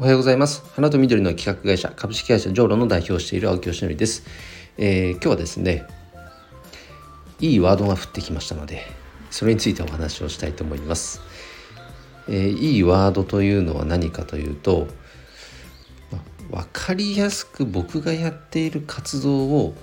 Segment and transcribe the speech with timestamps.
[0.00, 0.64] おはようございます。
[0.74, 4.22] 花と緑の企画会社株式会社ジョーロの代表をしている青木よしのりです、
[4.78, 5.86] えー、今日はですね
[7.38, 8.80] いいワードが降ってきましたので
[9.30, 11.20] それについてお話をしたいと思います、
[12.30, 14.86] えー、いいワードというのは何かというと、
[16.50, 19.74] ま、分かりやすく僕がやっている活動を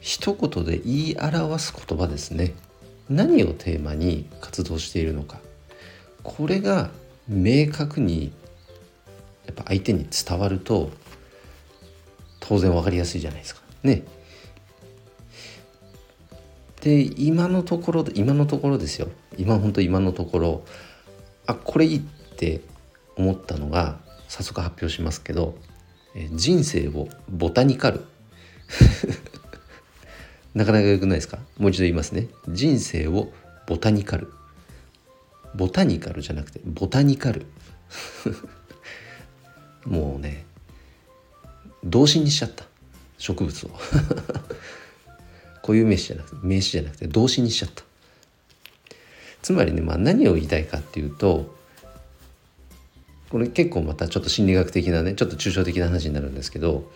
[0.00, 2.54] 一言で言い表す言葉ですね。
[3.08, 5.38] 何をテーマに活動しているのか。
[6.24, 6.90] これが
[7.28, 8.32] 明確に
[9.70, 10.90] 相手に伝わると
[12.40, 13.60] 当然分かりやすいじゃないですか。
[13.84, 14.02] ね。
[16.80, 19.08] で今のところ今のところですよ。
[19.38, 20.64] 今本当今のところ
[21.46, 22.62] あこれいいって
[23.16, 25.54] 思ったのが早速発表しますけど
[26.32, 28.04] 人生をボタニカル。
[30.52, 31.38] なかなか良くないですか？
[31.58, 32.26] もう一度言いますね。
[32.48, 33.32] 人生を
[33.68, 34.32] ボタニカル。
[35.54, 37.46] ボタニカルじゃなくてボタニカル。
[39.86, 40.44] もうね
[41.84, 42.64] 動詞にしちゃった。
[43.18, 43.70] 植物を。
[45.62, 47.84] 固有名詞じゃなくて名詞じゃなくて動詞にしちゃった。
[49.42, 51.54] つまりね、まあ、何を言いたいかっていうと
[53.30, 56.90] これ結構またちょっと心理学的なねちょっと抽象的な話になるんですけど、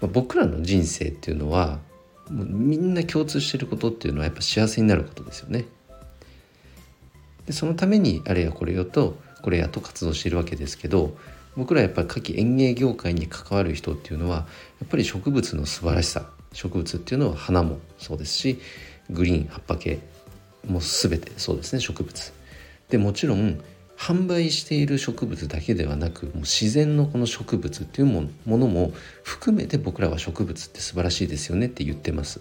[0.00, 1.78] まあ、僕らの人生っていうのは
[2.30, 5.66] もうみんな共通してることっていうのはやっぱ幸せになることですよね。
[7.46, 11.16] でそのためにあれやこれよとこれやと活動してるわけですけど
[11.56, 14.46] 僕らやっぱり夏季園芸業界に関わる人っていうのは
[14.80, 18.58] やっぱり植物の素晴らしさ植物っていうのは花もそうですし
[19.10, 19.98] グリーン葉っぱ系
[20.66, 22.32] も全てそうですね植物。
[22.88, 23.60] でもちろん
[23.96, 32.40] 販売している植物だけではなくもう自然のこの植物っていうものも含めて僕らは植物って素晴らしいですよねって言ってます。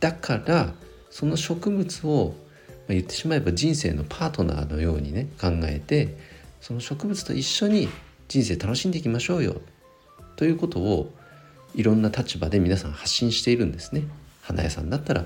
[0.00, 0.74] だから
[1.10, 2.34] その植物を
[2.88, 6.16] 言ってしまえば人生のパートナーのようにね考えて
[6.60, 7.88] その植物と一緒に
[8.28, 9.60] 人生楽しんでいきましょうよ
[10.36, 11.12] ということを
[11.74, 14.02] いろんな立場で皆さん発信しているんですね。
[14.42, 15.24] 花屋さんだったら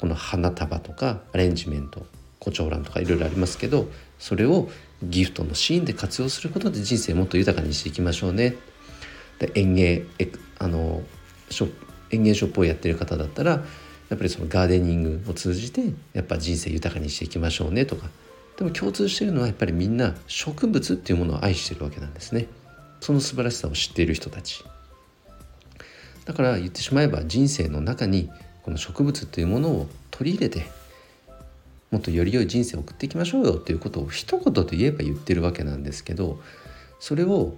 [0.00, 2.04] この花束とかアレンジメント
[2.38, 3.88] 胡蝶蘭とかいろいろありますけど
[4.18, 4.68] それを
[5.02, 8.56] ギフトのシーンで活用することで人生もっと豊かにしていきましょうね。
[9.38, 10.04] で園芸
[10.58, 11.02] あの
[11.50, 11.72] ショ
[12.10, 13.64] 園芸ショップをやってる方だったら
[14.08, 18.08] やっぱりそのガーデニングを通じてやっぱ人生豊かにしていきましょうねとか
[18.58, 22.48] でも共通しているのはやっぱりみんな植物っていうものを愛してるわけなんですね。
[23.00, 24.64] その素晴らしさを知っている人たち。
[26.24, 28.28] だから言ってしまえば人生の中に
[28.64, 30.66] この植物というものを取り入れて
[31.90, 36.38] もっとより良い人生を送っていきましょうよということを一言で言えば言ってるわけなんですけど
[37.00, 37.54] それを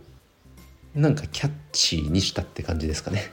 [0.94, 3.24] なんかキャッチーにしたって感じですかね。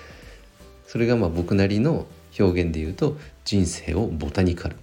[0.86, 2.06] それがまあ僕なりの
[2.38, 4.76] 表現で言うと人生をボタニカル。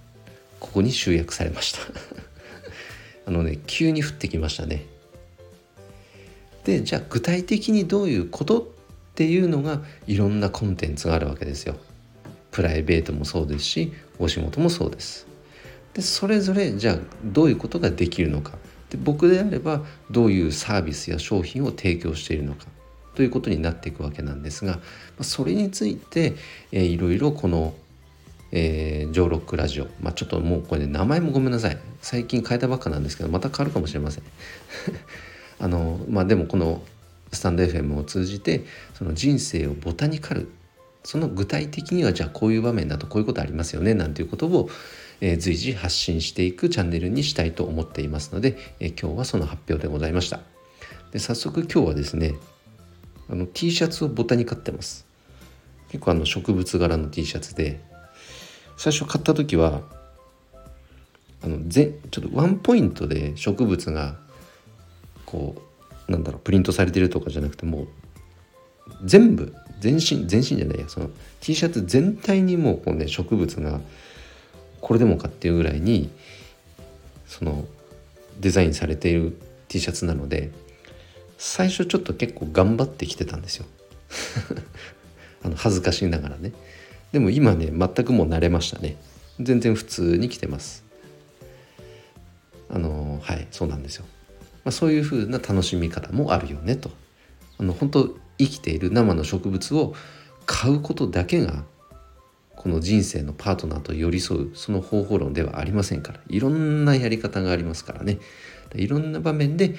[0.59, 1.79] ここに集約されました。
[3.27, 4.85] あのね急に降ってきましたね。
[6.63, 8.65] でじゃあ具体的にどういうことっ
[9.15, 11.75] ていうのがいろんなコンテンツがあるわけですよ。
[12.51, 15.27] プライベートもそうですしお仕事もそうです。
[15.93, 18.57] でそれぞれじゃあどういうことができるのか。
[18.89, 22.65] で僕であればどういうサービスや商品を提供しているのか。
[23.15, 24.79] ということになっていくわけなんですが
[25.21, 26.35] それについて、
[26.71, 27.73] いろいろこの
[28.51, 29.87] えー、ジョーロックラジオ。
[30.01, 31.77] まあ、ちょっともうこれ、ね、名前もごめんなさい。
[32.01, 34.23] 最近変えたばっかなんですけど、また変わるかもしれません。
[35.59, 36.81] あの、まあ、でもこの
[37.31, 40.49] スタンド FM を通じて、その人生をボタニカル、
[41.03, 44.69] その具体的にはじゃあこういう場面だとこういうことありますよね、なんていうことを、
[45.19, 50.41] えー、随時発信していくチャンネルにしたいと思っていますので、えー、今日はその発表でございました。
[51.11, 52.35] で早速今日はですね、
[53.29, 55.05] あの T シャツをボタニカってます。
[55.89, 57.81] 結構あの植物柄の T シャツで
[58.77, 59.81] 最初買った時は
[61.43, 64.15] あのぜちょっとワンポイントで植物が
[65.25, 65.55] こ
[66.07, 67.87] うなんだろうプリントされてるとかじゃなくてもう
[69.03, 71.09] 全部全身全身じゃないやその
[71.41, 73.81] T シャツ全体にもうこうね植物が
[74.79, 76.09] これでもかっていうぐらいに
[77.27, 77.65] その
[78.39, 79.37] デザインされている
[79.67, 80.51] T シャツなので
[81.37, 83.65] 最初ちょっと結構頑張ってきてたんですよ。
[85.43, 86.51] あの恥ずかしながらね。
[87.11, 88.97] でも今ね全くもう慣れましたね。
[89.39, 90.83] 全然普通に来てます。
[92.69, 94.05] あのはいそうなんですよ、
[94.65, 96.91] まあ、そういう風な楽しみ方もあるよねと。
[97.57, 99.95] あの本当生きている生の植物を
[100.45, 101.63] 買うことだけが
[102.55, 106.19] この人生のパートナーと寄り添うその方法論ではありませんから。
[106.27, 108.19] いろんなやり方がありますからね。
[108.75, 109.75] いろんな場面で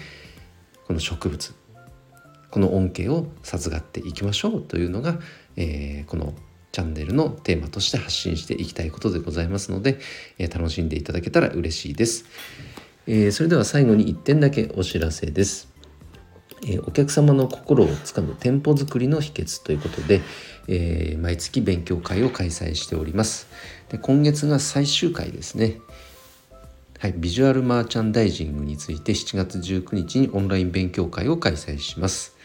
[0.86, 1.54] この植物
[2.50, 5.18] この恩恵を授かっていきましょうというのが、
[5.56, 6.34] えー、この
[6.72, 9.98] チャンネルのテーマとして発信していきたいことでございますので、
[10.38, 12.24] えー、楽しんでいただけたら嬉しいです。
[13.06, 15.68] えー、それでは最後に1点だけお知らせです。
[16.66, 20.20] えー、お客様の心をつかむ店舗作りの秘訣ということで、
[20.66, 23.48] えー、毎月勉強会を開催しております。
[23.88, 25.78] で今月が最終回ですね。
[26.98, 32.36] はい、ビジュアルマーチャンダイジングについて7月19日にオンライン勉強会を開催します。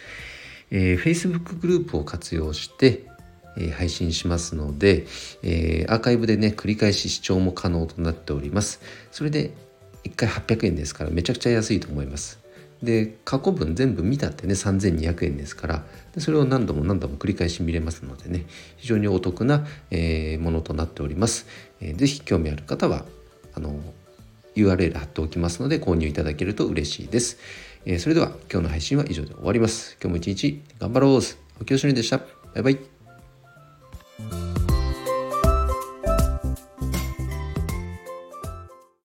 [0.69, 3.07] えー、Facebook グループを活用して、
[3.57, 5.05] え、配信しますので、
[5.43, 8.81] え、アーカイブでね繰り返し視聴も可能となっております。
[9.11, 9.51] それで
[10.03, 12.43] 1回800円ですからめちゃくちゃ安いと思います。
[12.81, 15.85] で過去分全部見たってね3200円ですから
[16.17, 18.45] それを何度も何度も繰り返し見れますのでね
[18.75, 21.47] 非常にお得な、えー、ものとなっております。
[21.79, 23.05] えー、ぜひ興味ある方は
[23.55, 23.79] あの
[24.55, 27.37] URL 貼っておきますので購入いただけると嬉しいです。
[27.85, 29.97] えー、それでは今日の配信は以上で終わります。
[30.01, 31.19] 今日も一日頑張ろう
[31.61, 32.17] おきよしのりでした。
[32.17, 32.25] バ
[32.59, 32.92] イバイ。